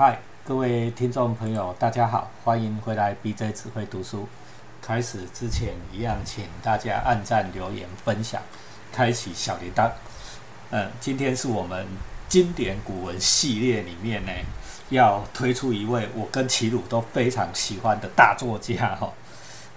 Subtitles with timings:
[0.00, 4.28] 嗨，各位听众朋友，大家好，欢迎回来 BJ 只会读书。
[4.80, 8.40] 开始之前，一样请大家按赞、留言、分享，
[8.92, 9.90] 开启小铃铛。
[10.70, 11.84] 嗯，今天是我们
[12.28, 14.30] 经典古文系列里面呢，
[14.90, 19.12] 要推出一位我跟齐鲁都非常喜欢的大作家哈。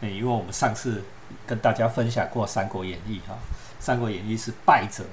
[0.01, 1.03] 嗯，因为我们上次
[1.47, 3.33] 跟大家分享过《三国演义》哈，
[3.79, 5.03] 《三国演义》是败者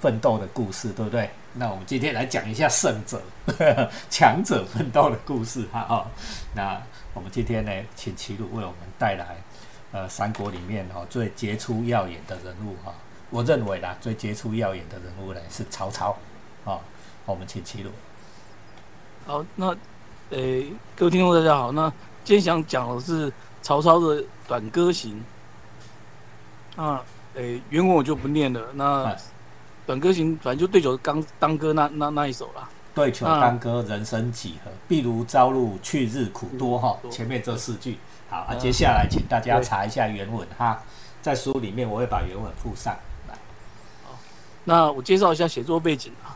[0.00, 1.30] 奋斗的故事，对不对？
[1.58, 3.20] 那我们今天来讲一下胜者、
[4.10, 5.80] 强者奋斗的故事哈。
[5.84, 6.06] 哈，
[6.54, 6.80] 那
[7.14, 9.36] 我们今天呢，请齐鲁为我们带来
[9.90, 12.92] 呃三国里面哦最杰出耀眼的人物哈。
[13.30, 16.14] 我认为啦，最杰出耀眼的人物呢是曹操。
[16.64, 16.78] 哦，
[17.24, 17.90] 我们请齐鲁。
[19.26, 19.74] 好，那
[20.30, 21.72] 诶，各位听众大家好。
[21.72, 21.88] 那
[22.22, 23.32] 今天想讲的是
[23.62, 25.24] 曹操的《短歌行》。
[26.82, 27.02] 啊，
[27.34, 28.60] 诶，原文我就不念了。
[28.74, 29.06] 那
[29.86, 32.68] 《短歌行》反正就对酒当当歌那那那一首啦。
[32.94, 34.70] 对酒当歌，人生几何？
[34.88, 36.78] 譬如朝露，去日苦多。
[36.78, 37.98] 哈，前面这四句。
[38.28, 40.82] 好啊，接下来请大家查一下原文哈，
[41.22, 42.96] 在书里面我会把原文附上
[43.28, 43.34] 来。
[44.02, 44.18] 好，
[44.64, 46.34] 那我介绍一下写作背景啊。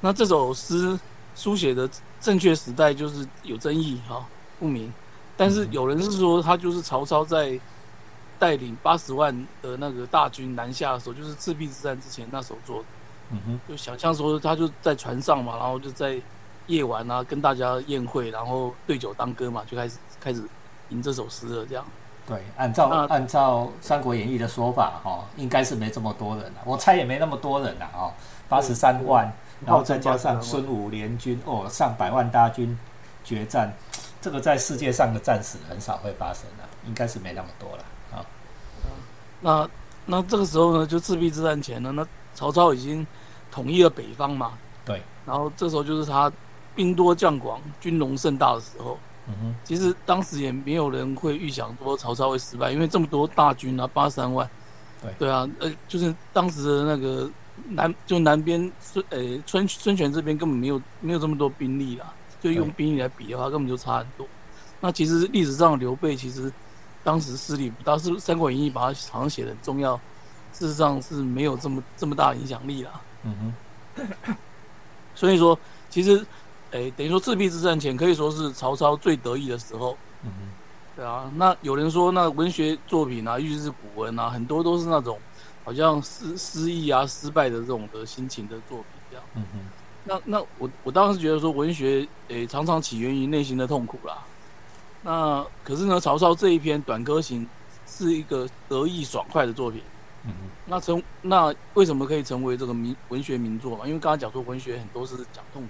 [0.00, 0.98] 那这首诗
[1.34, 1.88] 书写的
[2.20, 4.26] 正确时代就是有争议哈，
[4.58, 4.92] 不明。
[5.36, 7.58] 但是有人是说，他就是曹操在
[8.42, 12.84] 带领八十万的那个大军南下的时候，就是赤壁之战之前那时候做的。
[13.30, 16.20] 嗯哼，就想象说他就在船上嘛，然后就在
[16.66, 20.42] 夜晚啊跟大家宴会，然后对酒当歌嘛，就开始开始
[20.88, 21.64] 吟这首诗了。
[21.66, 21.84] 这样。
[22.26, 26.62] 对，按照按照《三国演义》的说法哈，应该是没这么多人了。
[26.64, 28.10] 我猜也没那么多人了啊，
[28.48, 29.32] 八十三万，
[29.64, 32.76] 然后再加上孙武联军哦，上百万大军
[33.24, 33.72] 决战，
[34.20, 37.86] 这个在世界上的战史很少会发生的，应该是没那么多了啊。
[39.42, 39.68] 那
[40.06, 43.06] 那这个时候呢，就赤壁之战前呢，那曹操已经。
[43.54, 46.32] 统一了北方嘛，对，然后这时候就是他
[46.74, 48.98] 兵多将广、军容盛大的时候。
[49.28, 54.48] 嗯哼，其实当时也没有人会预想说曹操会失败，因为这么多大军啊，八三万。
[55.02, 57.30] 对，对啊，呃，就是当时的那个
[57.68, 62.10] 南，就南边孙，呃，孙孙权这边根本没有没有这么多兵力啦，
[62.40, 64.26] 就用兵力来比的话，根本就差很多。
[64.80, 66.50] 那其实历史上刘备其实
[67.04, 69.96] 当时势力不大，是《三国演义》把它好像写的很重要，
[70.52, 73.00] 事实上是没有这么这么大影响力啦。
[73.24, 73.54] 嗯
[73.96, 74.36] 哼，
[75.14, 75.58] 所以说，
[75.90, 76.24] 其实，
[76.70, 79.96] 诶，等于说赤壁之战前可以说是曹操最得意的时候。
[80.22, 80.48] 嗯哼，
[80.96, 81.30] 对啊。
[81.36, 85.18] 那有人说，那文学作品啊，尤其是古文啊，很多都是那种
[85.64, 89.24] 好像失失意啊、失败的这种的心情的作品这样。
[89.34, 89.58] 嗯哼，
[90.04, 94.18] 那那我我当时觉得说，文学诶常常起源于内心的痛苦啦。
[95.02, 97.44] 那可是呢，曹操这一篇《短歌行》
[97.86, 99.82] 是一个得意爽快的作品。
[100.24, 100.32] 嗯，
[100.66, 103.84] 那成那为什么可以成为这个名文学名作嘛？
[103.86, 105.68] 因为刚刚讲说文学很多是讲痛苦，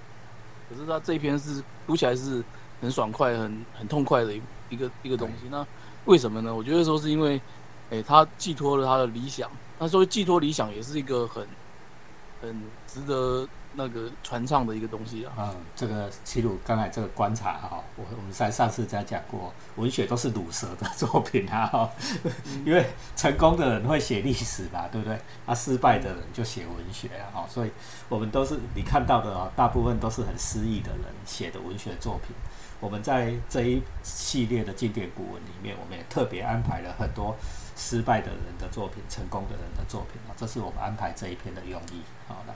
[0.69, 2.44] 可是他这一篇是读起来是
[2.81, 5.49] 很爽快、很很痛快的一一个一个东西。
[5.50, 5.66] 那
[6.04, 6.54] 为什么呢？
[6.54, 7.41] 我觉得说是因为，
[7.91, 9.50] 哎，他寄托了他的理想。
[9.78, 11.47] 他说寄托理想也是一个很
[12.43, 13.49] 很值得。
[13.75, 21.91] 那个传唱的一个东西啊，嗯，这个齐鲁刚才这个观察哈，我我们在上次在讲过，文学都是鲁蛇的作品啊，哈，
[22.66, 22.84] 因为
[23.16, 25.19] 成功的人会写历史吧，对不对？
[25.47, 27.71] 啊，失败的人就写文学啊，哈，所以
[28.09, 32.37] 我们都是你看到的啊，大部分都是很失意的人写的文学作品。
[32.78, 37.34] 我们在这一系列的经典古文里面，我们也特别安排了很多
[37.77, 42.03] 失败的人的作品，成功的人的作品啊，这是我们安排这一篇的用意。
[42.27, 42.53] 好的。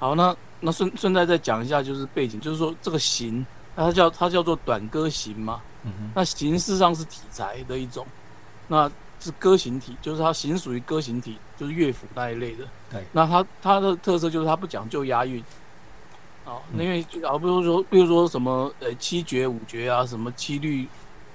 [0.00, 3.46] 好，那那顺顺带再讲一下，就是背景，就是说这个行，
[3.76, 5.60] 它叫它叫做短歌行嘛。
[5.84, 6.10] 嗯哼。
[6.14, 8.06] 那形式上是体裁的一种，
[8.66, 8.90] 那
[9.20, 12.64] 是歌行体，就是它形属于歌行体，就是乐府那一类的。
[12.90, 13.04] 对。
[13.12, 15.44] 那它它的特色就是它不讲究押韵。
[16.46, 20.88] 好，因为啊，比如说，比如说什么呃七绝五绝啊，什么七律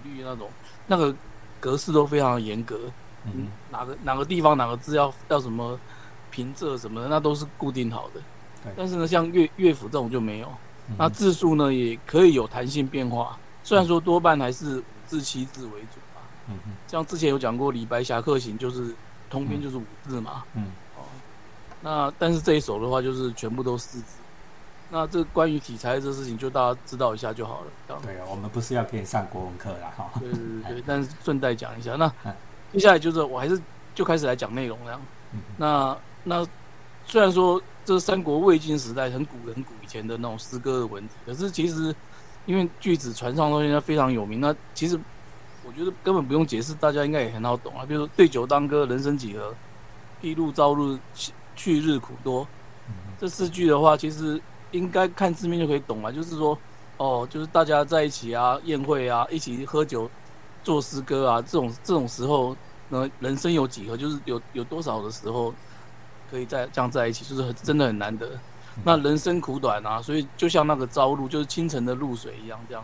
[0.03, 0.49] 律那种，
[0.87, 1.15] 那个
[1.59, 2.79] 格式都非常严格。
[3.25, 3.47] 嗯。
[3.69, 5.79] 哪个哪个地方哪个字要要什么
[6.31, 8.19] 平仄什么的，那都是固定好的。
[8.75, 10.47] 但是呢，像乐乐府这种就没有，
[10.97, 13.37] 那字数呢也可以有弹性变化。
[13.63, 16.21] 虽然说多半还是五字七字为主吧。
[16.47, 16.73] 嗯嗯。
[16.87, 18.93] 像之前有讲过李白《侠客行》，就是
[19.27, 20.43] 通篇就是五字嘛。
[20.53, 20.65] 嗯。
[20.95, 21.01] 哦。
[21.81, 24.17] 那但是这一首的话，就是全部都四字。
[24.91, 27.97] 那这关于题材这事情，就大家知道一下就好了。
[28.03, 30.11] 对啊，我们不是要给你上国文课啦，哈。
[30.19, 31.95] 对对对，但是顺带讲一下。
[31.95, 32.07] 那
[32.71, 33.59] 接下来就是我还是
[33.95, 35.01] 就开始来讲内容了。
[35.33, 35.39] 嗯。
[35.57, 36.47] 那那
[37.07, 37.59] 虽然说。
[37.85, 41.95] 这是三国魏晋时代很古很古以前的那种诗歌的文体，可是其实
[42.47, 44.99] 因为句子传唱到现在非常有名，那其实
[45.63, 47.85] 我觉得根本不用解释，大家应该也很好懂啊。
[47.87, 49.53] 比如说“对酒当歌，人生几何？
[50.21, 50.97] 譬如朝露，
[51.55, 52.47] 去日苦多。”
[53.17, 54.41] 这四句的话，其实
[54.71, 56.57] 应该看字面就可以懂了，就是说，
[56.97, 60.09] 哦，就是大家在一起啊，宴会啊，一起喝酒、
[60.63, 62.55] 做诗歌啊，这种这种时候，
[62.89, 63.95] 那人生有几何？
[63.95, 65.53] 就是有有多少的时候
[66.35, 68.29] 可以在这样在一起，就是很真的很难得。
[68.83, 72.83] 那人生苦短啊，所以就像那个朝露，就是清晨的露水一样，这样，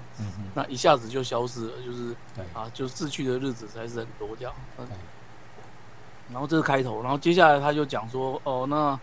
[0.53, 2.15] 那一下子就消失了，就是
[2.53, 4.53] 啊，就逝去的日子才是很多这样。
[6.31, 8.97] 然后这是开头，然后接下来他就讲说，哦，那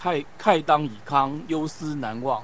[0.00, 2.42] 慨慨当以慷，忧思难忘，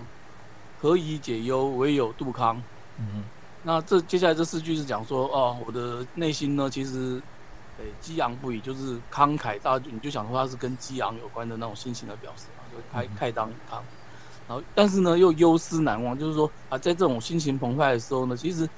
[0.82, 1.68] 何以解忧？
[1.68, 2.62] 唯有杜康。
[2.98, 3.24] 嗯，
[3.62, 7.22] 那这接下来这四句是讲说，哦，我的内心呢，其实。
[7.78, 13.80] 诶，激昂不已，就是慷慨大，你就想说它是跟激昂有关的那种心情的表示嘛，就开开当慷，
[14.46, 18.68] 然后但是呢又忧思难忘，就是说啊，在这种心情澎湃的时候呢，其实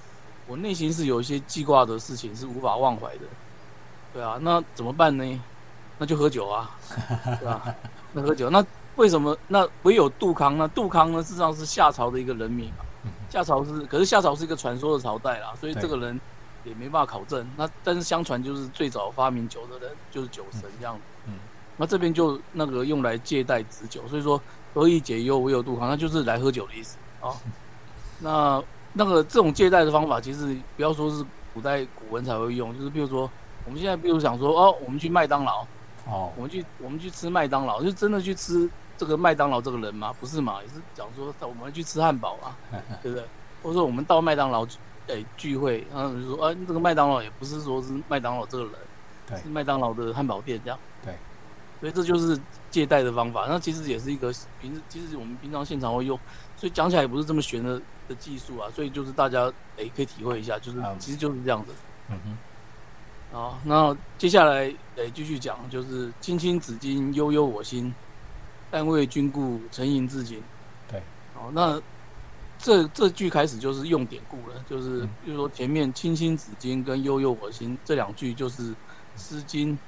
[0.47, 3.23] 我内心是有一些记挂的事情是无法忘怀的，
[4.13, 5.43] 对啊，那怎么办呢？
[5.99, 6.71] 那就喝酒啊，
[7.41, 7.75] 对吧？
[8.15, 8.65] 那喝酒，那
[8.95, 9.37] 为什么？
[9.49, 10.69] 那唯有杜康呢？
[10.69, 12.85] 杜康呢，事实上是夏朝的一个人名嘛，
[13.29, 16.21] 夏朝是，可是夏朝是一个传说的朝代啦，所以这个人。
[16.65, 21.03] 也没办法考证，那但是相传就是最早发明酒的人就是酒神这样子。
[21.27, 21.35] 嗯，
[21.77, 24.41] 那这边就那个用来借贷止酒，所以说
[24.73, 27.31] 何以解忧，唯有杜康，那就是来喝酒的意思啊。
[28.21, 28.63] 那
[28.93, 33.31] 那个这种借贷的方法，其实不要说是古代古文才会用，就是比如说
[33.67, 35.67] 我们现在比如想说哦，我们去麦当劳，
[36.07, 40.15] 哦，我们去我们去吃麦当劳，就真的去吃这个麦当劳这个人吗？
[40.19, 40.63] 不是嘛？
[40.63, 42.57] 也是讲说我们去吃汉堡啊，
[43.03, 43.25] 对不对？
[43.63, 44.67] 或者说我们到麦当劳。
[45.09, 48.73] 诶，聚会，然后就说，啊，这个麦当劳也不是说是麦当劳这个人，
[49.27, 51.15] 对，是麦当劳的汉堡店这样，对，
[51.81, 52.41] 所以这就是
[52.71, 53.47] 借贷的方法。
[53.47, 56.19] 那其实也是一个平时，其实我们平常现场会用，
[56.57, 57.79] 所以讲起来也不是这么玄的
[58.09, 58.71] 的技术啊。
[58.75, 61.73] 所以就是大家诶可以体会一下，就是其实就是这样子。
[62.09, 62.39] 嗯哼。
[63.31, 67.93] 好，那接下来诶继续讲，就是青青子衿，悠悠我心，
[68.71, 70.43] 但为君故，沉吟至今。
[70.89, 71.03] 对，
[71.35, 71.79] 好，那。
[72.59, 78.71] 这这句开始就是用典故了，就是比如说前面“青青子衿”跟“悠悠我心”这两句，就是
[79.17, 79.77] 《诗经·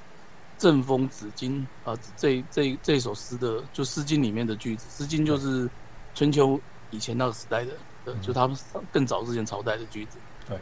[0.59, 5.67] 正风·子衿》啊，这这这首诗的就《诗经》里面的句子，《诗经》就是
[6.13, 6.59] 春秋
[6.91, 8.55] 以前那个时代的，就他们
[8.91, 10.19] 更早之前朝代的句子。
[10.47, 10.59] 对，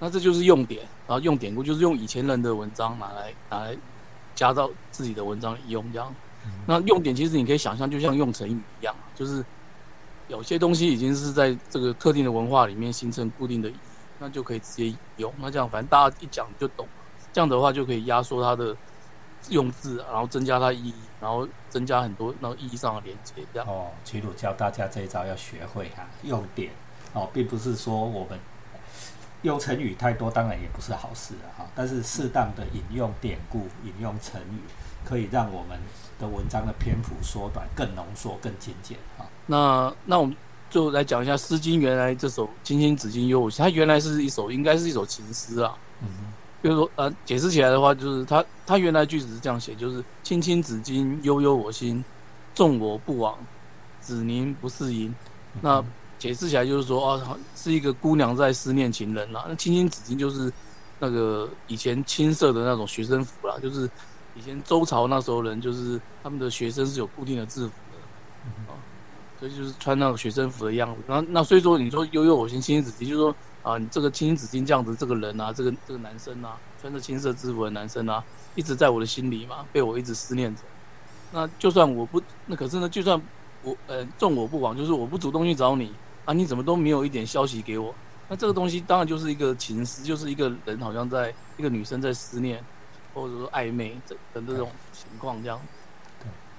[0.00, 3.76] 那这就是用典，然后用典故，就是用以前人的文章拿来拿来
[4.34, 6.12] 加到自己的文章里用这样。
[6.66, 9.44] 那用典其实你可以想象，就像用成语一样，就是。
[10.32, 13.76] 有些东西已经是在这个特定的文化里面形成固定的意义，
[14.18, 15.30] 那就可以直接用。
[15.38, 16.88] 那这样反正大家一讲就懂，
[17.34, 18.74] 这样的话就可以压缩它的
[19.50, 23.34] 用字，然后增加它意义，然后增加很多那个意义上的连接。
[23.52, 26.72] 这样哦，齐鲁教大家这一招要学会哈，用点
[27.12, 28.38] 哦，并不是说我们
[29.42, 31.46] 用成语太多，当然也不是好事啊。
[31.58, 34.58] 哈，但是适当的引用典故、引用成语，
[35.04, 35.78] 可以让我们
[36.18, 39.26] 的文章的篇幅缩短，更浓缩、更精简啊。
[39.46, 40.36] 那那我们
[40.70, 45.76] 就来讲一下《诗经》原来这首《青青子衿，悠悠》，它原来是一首，应该是一首情诗啊。
[46.00, 46.32] 嗯哼。
[46.62, 52.04] 比如说，呃，解释起来的话，就是它它原来句子是这样写，就是“青青子衿，悠悠我心，
[52.54, 53.36] 纵我不往，
[53.98, 55.12] 子宁不嗣音。”
[55.60, 55.84] 那
[56.22, 59.44] 解释起来就是说，啊，是一个姑娘在思念情人啦。
[59.48, 60.52] 那“青青子衿”就是
[61.00, 63.90] 那个以前青色的那种学生服啦，就是
[64.36, 68.78] 以前周朝那时候人，就是他们的学生是有固定的制服的啊。
[69.40, 78.22] 所以就是穿那种学生服的样子，那那所以说你说悠悠我心，青青子衿，就是说啊，你这个青青子衿这样子，这个人啊，这个这个男生啊，穿着青色制服的男生啊，
[78.54, 80.62] 一直在我的心里嘛，被我一直思念着。
[81.32, 83.20] 那就算我不，那可是呢，就算
[83.64, 85.92] 我呃纵我不往，就是我不主动去找你
[86.24, 87.94] 啊，你怎么都没有一点消息给我？
[88.28, 92.64] 那这个东西当然就是一个情思，就是一个人好像在一个女生在思念，
[93.12, 95.60] 或者说暧昧的的这种情况这样。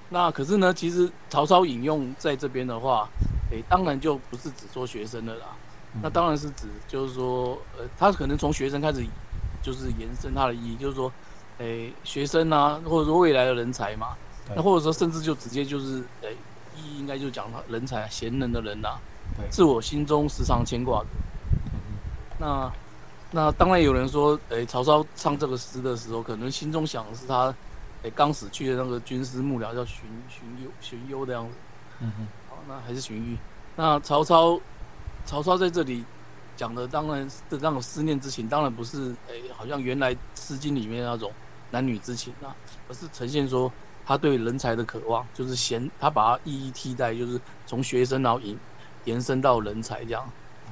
[0.10, 3.10] 那可是呢，其实曹操引用在这边的话，
[3.50, 5.48] 诶，当然就不是只说学生的啦，
[6.03, 9.03] 那当然是指就是说，呃，他可能从学生开始，
[9.63, 11.12] 就是延伸他的意义，就是说，
[11.58, 14.15] 诶，学生啊，或者说未来的人才嘛，
[14.55, 16.36] 那或者说甚至就直接就是，诶，
[16.77, 18.89] 意义应该就讲他人才贤能的人呐，
[19.52, 21.08] 是我心中时常牵挂的。
[22.40, 22.72] 那
[23.32, 27.54] 那当然有人说，诶，曹操唱这个诗的时候，可能心中想的是他。
[28.06, 31.54] 哎，刚死去的那个军师幕僚叫荀荀攸，荀攸的样子。
[32.02, 33.38] 嗯哼，好，那还是荀彧。
[33.78, 34.60] 那曹操，
[35.25, 36.04] 曹操在这里
[36.58, 41.32] 讲的当然的那种思念之情，当然不是哎，好像原来《诗经》里面那种
[41.72, 42.54] 男女之情啊，
[42.90, 43.72] 而是呈现说
[44.06, 48.60] 他对人才的渴望，就是贤，他把他一一替代，就是从学生然后引
[49.05, 50.24] 延伸到人才这样。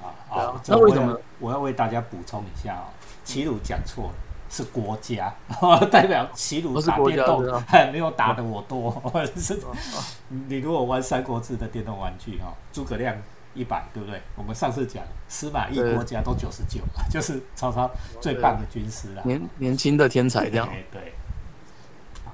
[0.01, 1.19] 啊啊，那为什么？
[1.39, 2.89] 我要为大家补充一下啊，
[3.23, 4.13] 齐鲁讲错了。
[4.53, 5.33] 是国家，
[5.89, 7.41] 代表齐鲁打电动
[7.93, 9.01] 没有打的我多。
[9.38, 9.57] 是，
[10.27, 13.15] 你如果玩《三国志》的电动玩具哈，诸葛亮
[13.53, 14.21] 一百，对不对？
[14.35, 19.21] 我们上次讲司马懿国家都九十九，就是曹操最棒的军师了。
[19.23, 20.67] 年年轻的天才这样。
[20.91, 21.13] 对。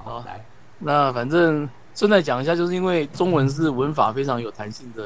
[0.03, 0.43] 好，来，
[0.79, 5.03] 那反正顺带讲一下，就是因为中文是文法非常有弹性的。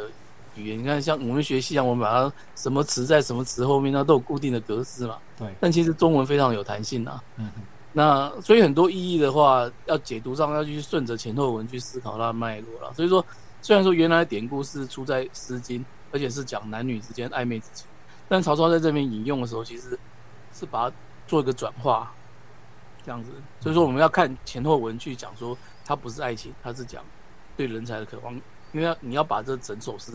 [0.56, 5.18] 语言，你看，像我们学西洋文，把它什么词在什么词后面，它都有固定的格式嘛。
[5.38, 5.48] 对。
[5.60, 7.22] 但其实中文非常有弹性呐。
[7.38, 7.52] 嗯
[7.94, 12.94] 那所以很多意义的话，要解读上要去顺着前后文去思考它的脉络了。
[12.94, 13.26] 所以说，
[13.62, 17.86] 虽然说原来典故是出在《诗经》，而且是讲男女之间暧昧之情，
[18.30, 20.00] 但曹操在这边引用的时候，其实
[20.54, 20.96] 是把它
[21.28, 22.10] 做一个转化，
[23.06, 23.30] 这样子。
[23.60, 27.04] 所以说，我们要看前后文去讲说，它不是爱情，它是讲
[27.58, 28.34] 对人才的渴望，
[28.72, 30.14] 因为你要把这整首诗。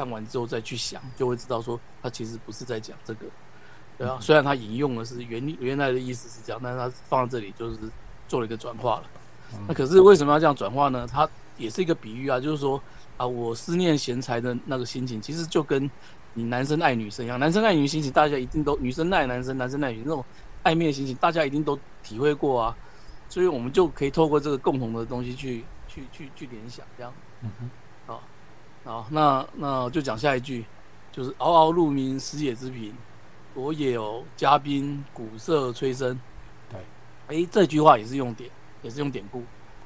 [0.00, 3.26] 看完之后再去想，就会知道说他其实不是在讲这个，
[3.98, 4.16] 对啊。
[4.18, 7.76] 虽然他引用的是原原来的意思是这样，但是他放在这里就是
[8.26, 9.02] 做了一个转化了。
[9.68, 11.06] 那可是为什么要这样转化呢？
[11.06, 11.28] 它
[11.58, 12.82] 也是一个比喻啊，就是说
[13.18, 15.90] 啊，我思念贤才的那个心情，其实就跟
[16.32, 20.24] 你男生爱女生一样，男生爱女心情，大家一定都女生爱男生，男生爱女那种
[20.64, 22.74] 暧昧的心情，大家一定都体会过啊。
[23.28, 27.12] 所以我们就可以透过这个共同的东西去去去去联想，这样。
[27.42, 27.70] 嗯哼。
[28.82, 30.64] 好，那那就讲下一句，
[31.12, 32.92] 就是嗷嗷鹿鸣，食野之苹，
[33.54, 36.16] 我也有嘉宾，鼓瑟吹笙。
[36.70, 36.80] 对，
[37.28, 38.50] 哎，这句话也是用典，
[38.82, 39.44] 也是用典故，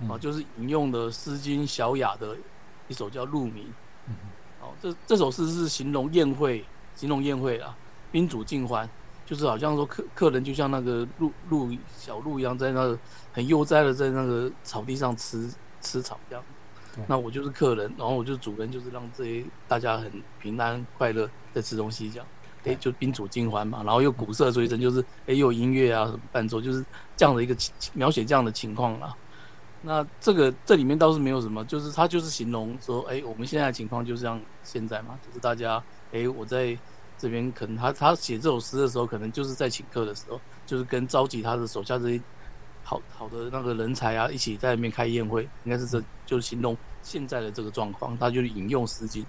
[0.09, 2.37] 啊，就是引用的《诗经·小雅》的
[2.87, 3.65] 一首叫《鹿鸣》。
[4.07, 4.15] 嗯
[4.63, 7.77] 哦，这这首诗是形容宴会，形容宴会啊，
[8.13, 8.89] 宾主尽欢，
[9.27, 12.99] 就是好像说客客人就像那个鹿鹿小鹿一样，在那个
[13.33, 16.45] 很悠哉的在那个草地上吃吃草这样。
[17.07, 20.11] 那我就是客人，然后我就是主人，就是让这些大家很
[20.41, 22.27] 平安快乐在吃东西这样，
[22.65, 26.85] 哎，就宾主尽欢嘛，然后又鼓瑟吹笙，就是哎有音乐啊伴奏，就是
[27.17, 27.57] 这样的一个
[27.93, 29.15] 描写这样的情况啦。
[29.83, 35.83] 那这个这里面倒是没有什么，就是他就是形容说，哎，我们现在的情况就是像现在嘛，就是大家，
[36.13, 36.77] 哎，我在
[37.19, 42.21] 这边可能他他写这首诗的时候，可能就是在请客的时候，就是跟召集他的手下这些。
[42.85, 48.17] 好好的那个人才啊，一起在那边开宴会，应该是这就是形容现在的这个状况。
[48.19, 49.25] 他就是引用《诗经》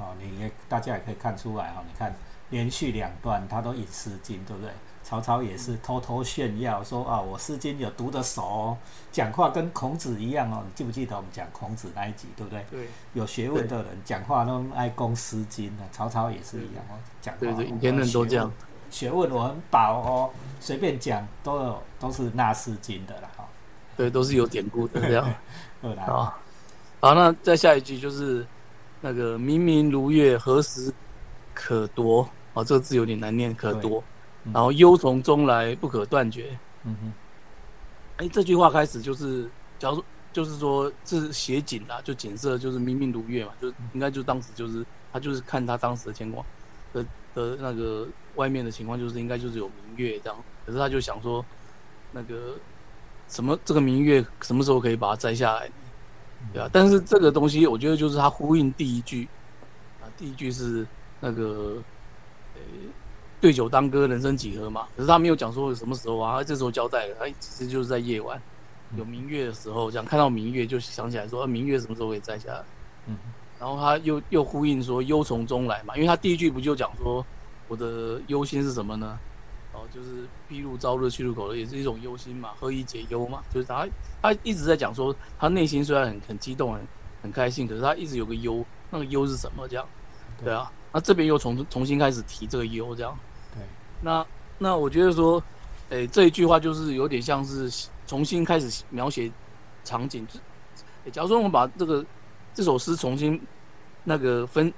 [0.00, 1.82] 啊，你也大家也可以看出来哈。
[1.88, 2.14] 你看
[2.50, 4.70] 连续两段他都引《诗经》，对不对？
[5.04, 8.78] 曹操也是偷偷炫耀说啊，我《诗经》有读得熟，哦，
[9.10, 10.62] 讲话跟孔子一样哦。
[10.64, 12.64] 你记不记得我们讲孔子那一集，对不对？
[12.70, 12.86] 对。
[13.14, 17.40] 有学问的人讲话都爱攻《诗经》的，曹操也是一样哦，讲话。
[17.40, 18.50] 对对，天人都这样。
[18.92, 20.30] 学问我很饱哦，
[20.60, 23.48] 随便讲都有都是纳诗经的啦哈。
[23.96, 25.34] 对，都是有典故的这样。
[26.06, 26.38] 好，
[27.00, 28.46] 好，那再下一句就是
[29.00, 30.92] 那个“明明如月，何时
[31.54, 34.04] 可夺”哦，这个字有点难念，可夺。
[34.52, 36.56] 然后“忧从中来，不可断绝”。
[36.84, 37.12] 嗯哼。
[38.18, 46.44] 哎，这句话开始就是，假如说就是说是写景啦，就景色就是明明如月嘛，就应该就当时就是他就是看他当时的情况
[46.92, 47.02] 的
[47.34, 48.06] 的那个。
[48.36, 51.44] 外面的情况就是应该就是有明月这样，可是他就想说，
[52.10, 52.54] 那个
[53.28, 55.70] 什么这个明月什么时候可以把它摘下来，
[56.52, 59.28] 对啊，但是这个东西我觉得就是他呼应第一句，
[60.00, 60.86] 啊，第一句是
[61.20, 61.76] 那个，
[62.54, 62.60] 呃，
[63.40, 64.86] 对酒当歌，人生几何嘛。
[64.96, 68.40] 可是他没有讲说什么时候啊，他这时候交代了，他其实就是在夜晚
[68.96, 72.64] 有明月的时候，这样看到明月就想起来说，明月什么时候可以摘下来？
[73.06, 73.16] 嗯，
[73.58, 77.24] 然后他又又呼应说忧从中来嘛，因为他第一句不就讲说。
[77.68, 79.18] 我的忧心是什么呢？
[79.74, 83.42] 哦，就是披露朝日去入口的，也是一种忧心嘛，何以解忧嘛？
[83.50, 83.88] 就是他
[84.20, 86.86] 他一直在讲说，他内心虽然很很激动、很
[87.22, 89.66] 很开心，可是他一直有个忧，那个忧是什么？
[89.66, 89.88] 这样，
[90.44, 90.70] 对啊。
[90.92, 93.18] 那这边又重重新开始提这个忧，这样。
[93.54, 93.62] 对。
[94.02, 94.26] 那
[94.58, 95.42] 那我觉得说，
[95.88, 99.32] 诶，这一句话就是有点像是重新开始描写
[99.84, 100.26] 场景。
[100.26, 102.04] 就，假如说我们把这个
[102.52, 103.40] 这首诗重新
[104.04, 104.70] 那个分。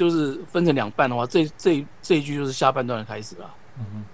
[0.00, 3.54] 就是分成两半的话，这这这一句就是下半段的开始了。
[3.78, 4.04] 嗯嗯。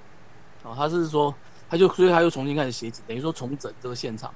[0.64, 1.32] 哦，他是说，
[1.70, 4.34] 他就所以他又重新开始写，等于说重整这个现场，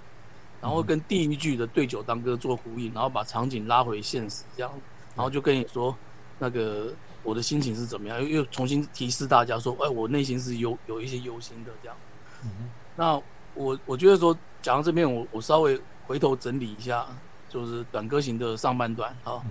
[0.61, 4.73] 然后跟第一句的对酒当歌做呼应，然后把场景拉回现实这样，
[5.16, 5.92] 然后就跟你说
[6.38, 6.92] 那个
[7.25, 11.97] 我的心情是怎么样，又又重新提示大家说，哎，我内心是有有一些忧心的这样。
[12.45, 12.71] 嗯哼。
[12.95, 13.21] 那
[13.54, 15.76] 我我觉得说讲到这边，我我稍微
[16.07, 17.04] 回头整理一下，
[17.49, 19.42] 就是短歌行的上半段啊。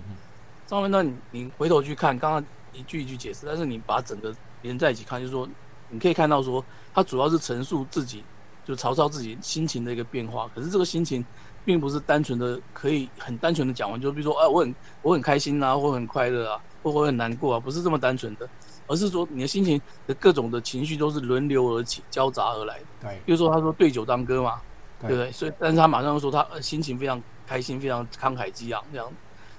[0.70, 5.48] 上面段你你回头去看，刚刚一句一句解释，但是你把整个连在一起看，就是说
[5.88, 8.22] 你可以看到说，他主要是陈述自己，
[8.64, 10.48] 就曹操自己心情的一个变化。
[10.54, 11.24] 可是这个心情，
[11.64, 14.72] 并不是单纯的可以很单纯的讲完，就比如说，啊，我很
[15.02, 18.48] 我很开心啊，或很快乐啊，或会很难过啊，不是这么单纯的，
[18.86, 22.84] 而是说你的心情的各种的情绪都是轮流而起、交杂而来的。
[23.00, 24.60] 对，比如说他说对酒当歌嘛，
[25.00, 25.32] 对对不对？
[25.32, 29.12] 所以，但是他马上又说他呃心情非常开心，非常慷慨激昂这样，对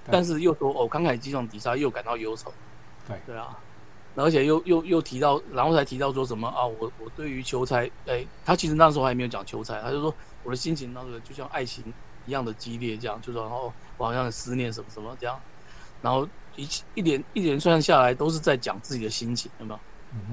[0.09, 2.51] 但是又说哦慷慨激昂底下又感到忧愁，
[3.07, 3.17] 对。
[3.25, 3.57] 对啊，
[4.15, 11.83] 而且又又又提到，然后才提到说什么啊，我我对于求财，哎，他其实那时候还没有讲求财，他就说我的心情那个就像爱情
[12.25, 15.39] 一样的激烈，这样就说哦，我好像很思念什么什么这样，
[16.01, 19.79] 然后一一连一连串下来都是在讲自己的心情，有没有？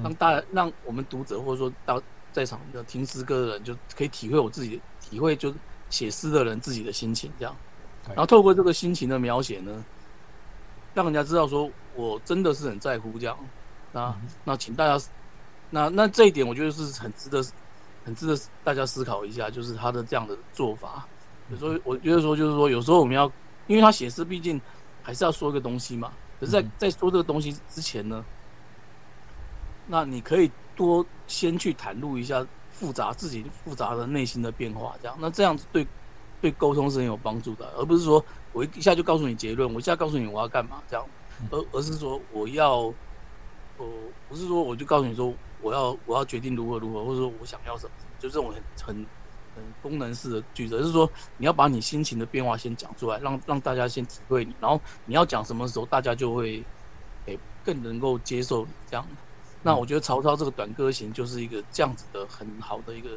[0.02, 5.56] 让大家让我们读者或者说到在场的听诗歌的人，就可以体会我自己的体会，就是
[5.88, 7.54] 写诗的人自己的心情这样。
[8.04, 9.84] 对然后透过这个心情的描写呢，
[10.94, 13.36] 让人家知道说我真的是很在乎这样。
[13.92, 15.04] 那嗯那请大家，
[15.70, 17.42] 那那这一点我觉得是很值得
[18.04, 21.06] 很值得大家思考一下，就是他的这样的做法。
[21.50, 23.24] 有时候我觉得说就是说有时候我们要，
[23.66, 24.60] 因为他写诗毕竟
[25.02, 26.12] 还是要说一个东西嘛。
[26.38, 28.24] 可是在，嗯在说这个东西之前呢，
[29.86, 35.86] 那你可以多先去袒露一下复杂自己复杂的内心的变化，这样，那这样子对
[36.40, 41.04] 对沟通是很有帮助的，而不是说我一下就告诉你结论，我一下告诉你我要干嘛这样，
[41.50, 42.78] 而而是说我要，
[43.76, 43.86] 我
[44.28, 49.06] 不是说我就告诉你说我要我要决定如何如何，或者说我想要什么，就这种很很
[49.54, 56.62] 很功能式的句子，而是说你要把你心情的变化先讲出来，让让大家先体会你，然后你要讲什么时候，大家就会
[57.26, 59.06] 诶、更能够接受你这样。
[59.60, 63.10] 那我觉得曹操这个短歌行就是一个这样子的很好的一个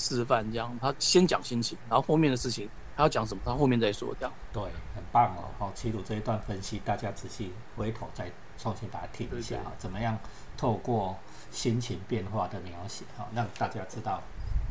[0.00, 4.32] 示范，这样他先讲心情，然后后面的事情他要讲什么，他后面再说，这样。
[4.52, 4.62] 对，
[4.94, 5.44] 很棒哦。
[5.58, 10.18] 好，齐鲁这一段分析，大家仔细回头再重新把它听一下啊，怎么样
[10.56, 11.16] 透过
[11.50, 14.22] 心情变化的描写哈，让大家知道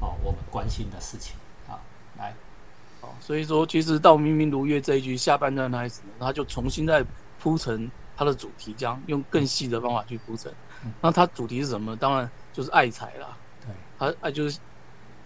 [0.02, 1.36] 哦我们关心的事情
[1.68, 1.80] 好，
[2.18, 2.34] 来，
[3.02, 7.06] 哦，所以说其实到明明如月这一句下半段开始呢，他就重新再
[7.40, 10.52] 铺陈他的主题，这样用更细的方法去铺陈
[10.84, 10.92] 嗯。
[11.02, 11.96] 那他主题是什么？
[11.96, 13.38] 当然就是爱财啦。
[13.62, 14.60] 对，他爱就是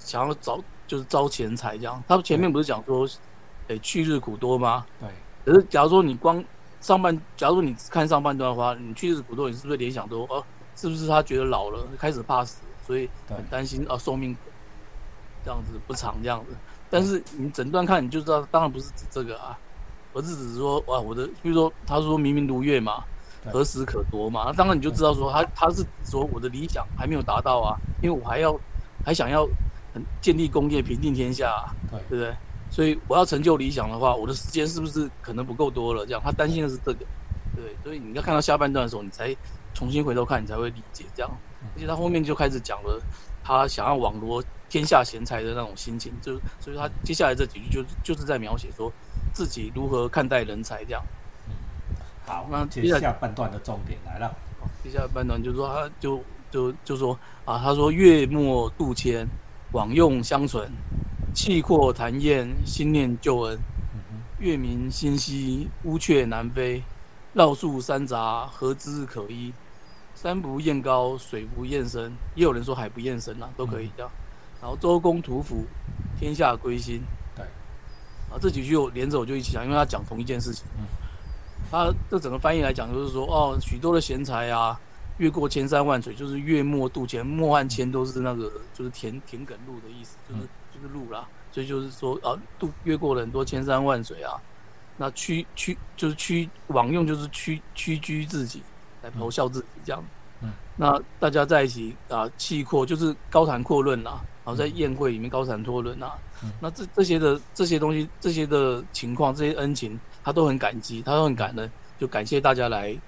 [0.03, 2.01] 想要找就是招钱财这样。
[2.07, 3.07] 他前面不是讲说，
[3.67, 4.85] 诶、去日苦多吗？
[4.99, 5.09] 对，
[5.45, 6.43] 可是假如说你光
[6.81, 10.43] 上半，假如说你只看上半段的话，你去日苦多，你是不是联想说，哦，
[10.75, 14.35] 是不是他觉得老了，开始怕死，所以很担心啊，寿命
[15.43, 16.55] 这样子不长这样子。
[16.89, 19.57] 但是你整段看你就知道，当然不是指这个啊，
[20.13, 23.03] 而是指说哇，我的，比如说他说明明如月嘛，
[23.51, 28.55] 何时可夺嘛，那当然你就知道说他他是说我的理想还没有达到啊，因为我还要
[29.03, 29.72] 还想要很
[30.21, 32.35] 建立功业，平定天下、啊，对，对不对？
[32.69, 36.05] 所以我要成就理想的话，我的时间是不是可能不够多了？
[36.05, 37.05] 这样，他担心的是这个，
[37.55, 37.75] 对。
[37.83, 39.35] 所以你要看到下半段的时候，你才
[39.73, 41.31] 重新回头看，你才会理解这样。
[41.75, 43.01] 而且他后面就开始讲了
[43.43, 48.91] 他想要网罗天下贤才的那种心情，就所以他接下来这几句就就是在描写说
[49.33, 51.03] 自己如何看待人才这样。
[52.25, 54.33] 好，那接接下来下半段的重点来了，
[54.83, 59.27] 接下来半段就是说，他就就就说啊，他说月末渡迁，
[59.73, 60.71] 往用相存，
[61.33, 63.59] 气阔谈宴，心念旧恩。
[64.39, 66.83] 月明星稀，乌鹊南飞，
[67.33, 69.51] 绕树山杂，何枝可依？
[70.15, 74.11] 山不厌高，水不厌深，也有人说海不厌深啦，都可以这样。
[74.61, 75.65] 然后周公吐哺，
[76.19, 77.01] 天下归心。
[77.35, 77.43] 对，
[78.29, 80.65] 啊，这几句我连着我就一起讲，因为他讲同一件事情。
[80.77, 80.85] 嗯
[81.71, 84.79] 他这整个翻译来讲，就是说，哦，许多的贤才啊，
[85.17, 91.27] 越过千山万水，就是月末渡前，末和千都是那个就是田田埂路的意思，就是、嗯就是路啦。
[91.51, 94.41] 所以就是说，啊，渡越过了很多千山万水啊，
[94.97, 98.63] 那屈屈就是屈往用就是屈屈居自己，
[99.03, 100.03] 来咆哮自己这样。
[100.41, 106.17] 嗯，那大家在一起啊，气阔就是高谈阔论啦，然后在宴会里面高谈阔论啊。
[106.43, 112.99] 嗯那这这些的这些东西，这些的情况，这些恩情，他都很感激，他都很感恩，就感谢大家来，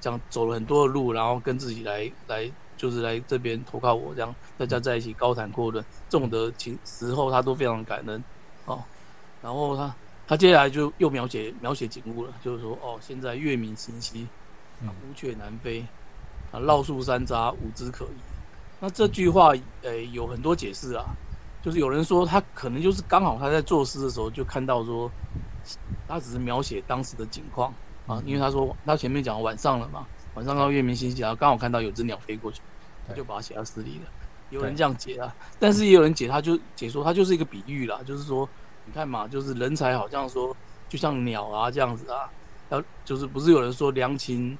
[0.00, 8.24] 这样走了很多的路，然后跟自己来来，就是来这边投靠我，这样大家在一起高谈阔论，这种的情时候，他都非常感恩
[8.64, 8.82] 哦。
[9.42, 9.94] 然后他
[10.26, 14.26] 他接下来就又描写描写景物了，就是说哦，现在月明星稀，
[14.80, 15.84] 嗯乌鹊南飞，
[16.50, 18.18] 啊，绕树山楂，无枝可依。
[18.80, 21.04] 那这句话，呃，有很多解释啊。
[21.62, 25.10] 就是有人说他可能就是刚好他在作诗的时候就看到说，
[26.08, 27.70] 他只是描写当时的景况
[28.06, 32.60] 啊，因为他说他前面讲晚上了嘛，晚上到月明星稀，然后刚好看到有只鸟飞过去，
[33.06, 34.10] 他就把它写到诗里了。
[34.50, 38.48] 有人这样解啊，但是也有人解，他就解说他就是一个比喻啦，就是说
[38.84, 40.56] 你看嘛，就是人才好像说
[40.88, 42.28] 就像鸟啊这样子啊，
[42.70, 44.58] 要就是不是有人说良禽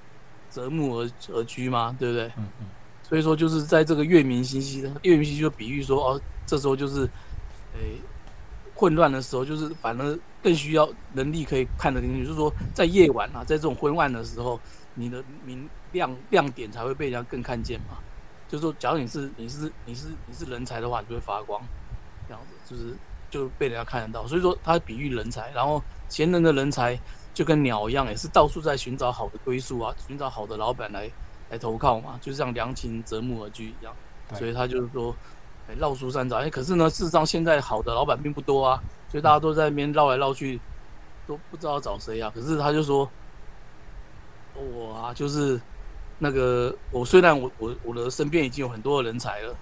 [0.48, 1.96] 择木而而居吗？
[1.98, 2.26] 对不对？
[2.36, 2.66] 嗯嗯，
[3.02, 7.02] 所以说就是在这个月明星稀的月明星稀就比喻说哦，这时候就是，
[7.74, 7.98] 诶、
[8.76, 12.24] 混乱的时候，就是反而更需要能力可以看得进去。
[12.24, 14.58] 就是说在夜晚啊，在这种昏暗的时候，
[14.94, 17.98] 你的明亮亮点才会被人家更看见嘛。
[18.48, 21.62] 就是说，假如你是你是你是你是人才的话，你就会发光，
[22.26, 22.96] 这样子就是
[23.30, 24.26] 就被人家看得到。
[24.26, 26.98] 所以说，他比喻人才，然后贤能的人才
[27.32, 31.08] 就跟鸟一样，也是到处在寻找好的归宿啊，寻找好的老板来
[31.50, 33.94] 来投靠嘛，就像良禽择木而居一样。
[34.34, 35.14] 所以他就是说，
[35.78, 36.38] 绕树三找。
[36.38, 40.58] 哎，可是呢，事实上现在好的老板并不多啊，所以大家都在那边绕来绕去，
[41.26, 42.32] 都不知道找谁啊。
[42.34, 43.10] 可是他就说，
[44.54, 45.60] 我啊，就是。
[46.22, 49.56] 那个我虽然我我我的身边已经有很多的人才了，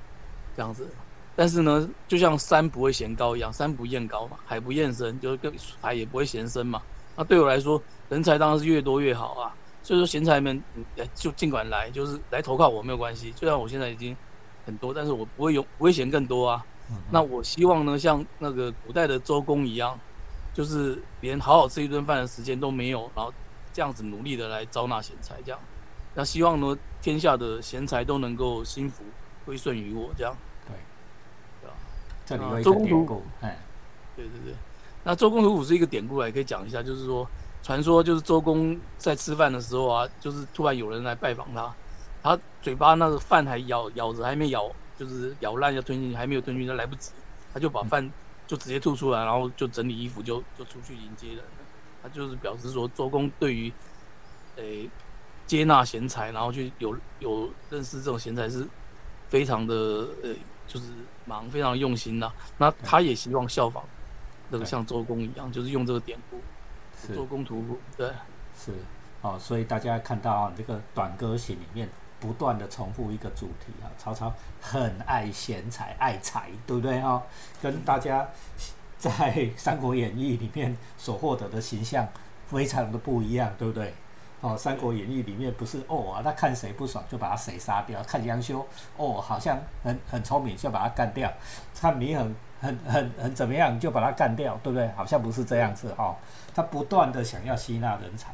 [0.57, 0.89] 这样子，
[1.37, 6.83] 但是呢，就像山不会嫌高一样，山不厌高嘛，海不厌深，就是跟海也不会嫌深嘛。
[7.15, 9.55] 那对我来说，人才当然是越多越好啊。
[9.85, 10.61] 所以说贤才们，
[11.15, 13.33] 就尽管来，就是来投靠我没有关系。
[13.37, 14.17] 虽然我现在已经
[14.67, 16.67] 很多，但是我不会有不会嫌更多啊。
[17.11, 19.98] 那我希望呢，像那个古代的周公一样，
[20.55, 23.33] 就是连好好吃一顿饭的时间都没有，然后
[23.72, 25.61] 这样子努力的来招纳贤才，这样。
[26.14, 29.05] 那希望呢，天下的贤才都能够心服
[29.44, 30.37] 归顺于我，这样。
[30.66, 30.77] 对，
[31.61, 31.77] 对吧？
[32.27, 33.59] 这里有一个典故，哎，
[34.16, 34.55] 对对对。
[35.05, 37.27] 那周公吐哺是一个典故，也可以讲一下，就是说，
[37.62, 41.72] 传说就是周公在吃饭的时候啊，就是突然有人来拜访他，
[42.22, 44.68] 他嘴巴那个饭还咬咬着，还没咬，
[44.99, 47.13] 就是咬烂要吞进去，还没有吞进去，他来不及，
[47.55, 48.11] 他就把饭
[48.47, 51.43] 就直接吐出来，然后就整理衣服就就出去迎接人了。
[52.03, 53.73] 他就是表示说，周公对于，
[54.57, 54.91] 诶。
[55.47, 58.69] 接纳贤才，然后去有有认识这种贤才，是
[59.31, 59.75] 非常的
[60.23, 60.35] 呃，
[60.67, 60.89] 就是
[61.25, 62.31] 忙，非常用心的。
[62.59, 63.83] 那他也希望效仿
[64.51, 66.39] 那个像周公一样，就是用这个典故，
[67.15, 67.79] 周公吐哺。
[67.97, 68.11] 对，
[68.55, 68.75] 是
[69.23, 69.39] 哦。
[69.41, 71.89] 所以大家看到啊，这个《短歌行》里面
[72.20, 77.22] 不断的重复一个主题啊，曹操很爱贤才，爱才，对不对啊？
[77.62, 78.28] 跟大家
[78.98, 79.12] 在
[79.57, 82.07] 《三国演义》里面所获得的形象
[82.46, 83.94] 非常的不一样，对不对？
[84.40, 88.00] 哦，《三国演义》里面不是哦啊，他看谁不爽就把他谁杀掉。
[88.04, 88.64] 看杨修
[88.96, 91.33] 哦，好像很很聪明，就把他干掉。
[91.81, 94.88] 看你很很很很怎么样，就把他干掉，对不对？
[94.96, 96.16] 好像不是这样子哈。
[96.54, 98.33] 他不断的想要吸纳人才。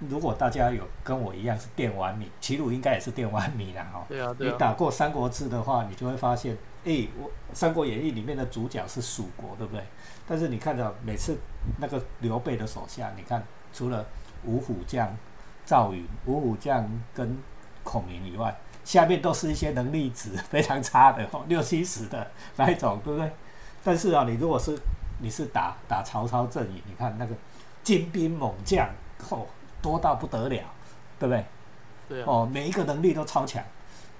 [0.00, 4.04] 如果大家有跟我一样是电玩迷，齐鲁应该也是电玩迷啦哈。
[4.08, 4.52] 对啊，对啊。
[4.52, 9.82] 你打过《三国志》的话，你就会发现，哎，我《三国演义》里面的主角是蜀国，对不对？
[10.26, 11.38] 但是你看到每次
[11.78, 14.04] 那个刘备的手下，你看除了。
[14.44, 15.12] 五虎将
[15.64, 17.36] 赵云、五虎将跟
[17.82, 23.28] 孔明以外，下面都是一些能力值非常差的， 六七十的那一种，对不对？
[23.82, 24.78] 但是啊，你如果是
[25.20, 27.34] 你是打打曹操阵营，你看那个
[27.82, 28.88] 精兵猛将，
[29.30, 29.44] 哦，
[29.86, 30.64] 多到不得了，
[31.20, 31.44] 对不对？
[32.08, 33.62] 对哦，每一个能力都超强，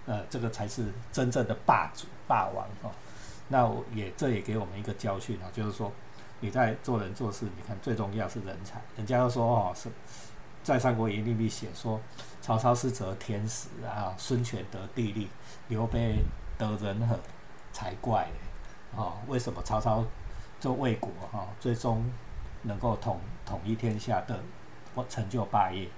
[0.06, 2.90] 呃，这个才是真正的霸主霸王哦。
[3.48, 5.90] 那我也这也给我们一个教训啊，就是说。
[6.38, 8.78] 你在做人做事，你看最重要是人才。
[8.94, 9.88] 人家都说哦，是
[10.62, 11.98] 在《三国演义》里写说，
[12.42, 15.28] 曹操是得天时啊，孙权得地利，
[15.68, 16.18] 刘备
[16.58, 17.18] 得人和，
[17.72, 18.28] 才怪
[18.94, 20.04] 哦，为什么曹操
[20.60, 22.04] 做魏国哈，最终
[22.60, 24.38] 能够统统一天下的
[25.04, 25.88] 成就霸业，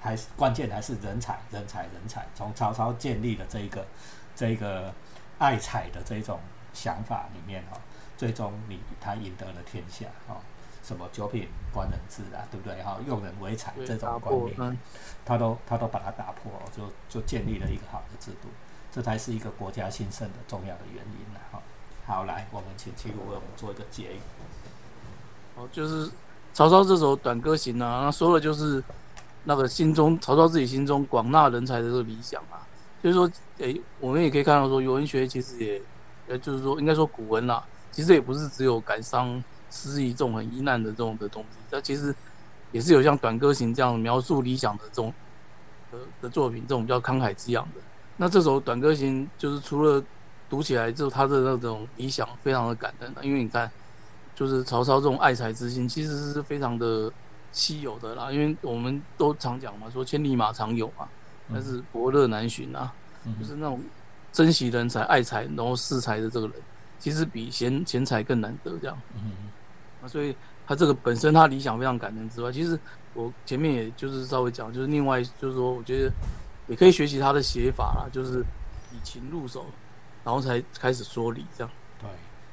[0.00, 2.26] 还是关键还是人才，人才，人才。
[2.34, 3.86] 从曹操建立的这一个
[4.34, 4.92] 这一个
[5.38, 6.40] 爱才的这种
[6.72, 7.80] 想法里面哈。
[8.16, 10.36] 最终，你他赢得了天下，哦，
[10.84, 12.80] 什么九品官人制啊，对不对？
[12.80, 14.78] 哈，用人为才这种观念，
[15.24, 18.48] 他都他都把它打破，就就建立了一个好的制度，
[18.92, 21.60] 这才是一个国家兴盛的重要的原因了，哈。
[22.06, 24.20] 好，来，我们请七路为我们做一个结语。
[25.56, 26.08] 哦，就是
[26.54, 28.82] 曹操这首《短歌行》啊，说的就是
[29.42, 32.62] 那个心中曹操自己心中广纳人才的这个理想啊。
[33.02, 35.82] 就是说，诶，我们也可以看到说，文学其实也，
[36.28, 37.62] 呃，就是说，应该说古文啦。
[37.90, 42.14] 其实也不是只有感伤、失意这种很疑难的这种的东西，它其实
[42.70, 45.12] 也是有像《短歌行》这样描述理想的这种
[45.90, 47.80] 的的作品，这种比较慷慨激昂的。
[48.16, 50.02] 那这首《短歌行》就是除了
[50.48, 53.70] 读起来之后，他的那种理想非常的感人，因为你看，
[54.34, 57.12] 就是曹操这种爱才之心，其实是非常的
[57.52, 58.32] 稀有的啦。
[58.32, 61.08] 因为我们都常讲嘛，说千里马常有嘛，
[61.52, 62.92] 但是伯乐难寻啊，
[63.40, 63.80] 就是那种
[64.32, 66.56] 珍惜人才、爱才，然后恃才的这个人。
[67.00, 69.32] 其实比贤贤才更难得，这样，嗯
[70.02, 70.34] 啊，所以
[70.66, 72.78] 他这个本身他理想非常感人之外，其实
[73.12, 76.10] 我前面也就是稍微讲，就是另外就是说，我觉得
[76.66, 78.40] 也可以学习他的写法啦，就是
[78.90, 79.66] 以情入手，
[80.24, 81.70] 然后才开始说理，这样。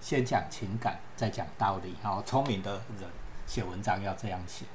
[0.01, 1.95] 先讲情感，再讲道理。
[2.01, 3.09] 好，聪明的人
[3.45, 4.65] 写文章要这样写。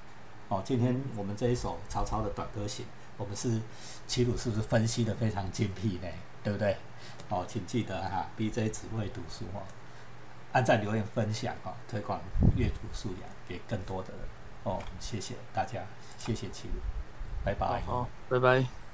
[0.49, 2.87] 哦，今天我们这一首曹操的短歌行，
[3.17, 3.61] 我们是
[4.07, 6.09] 齐鲁是不是分析的非常精辟呢？
[6.45, 6.77] 对不对？
[7.29, 9.61] 哦，请记得哈，BJ 只会读书哦，
[10.53, 12.21] 按赞、留言、分享哈，推广
[12.55, 14.21] 阅读素养给更多的人
[14.62, 15.83] 哦，谢谢大家，
[16.17, 16.75] 谢谢齐鲁。
[17.45, 17.81] 拜拜。
[17.85, 18.86] 好，拜拜。